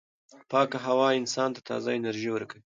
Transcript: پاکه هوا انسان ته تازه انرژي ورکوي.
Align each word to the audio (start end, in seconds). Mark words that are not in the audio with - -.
پاکه 0.51 0.77
هوا 0.85 1.07
انسان 1.19 1.49
ته 1.55 1.61
تازه 1.69 1.89
انرژي 1.93 2.29
ورکوي. 2.31 2.61